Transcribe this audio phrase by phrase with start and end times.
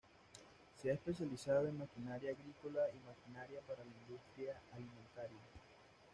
[0.81, 5.37] Se ha especializado en maquinaria agrícola y maquinaria para la industria alimentaria.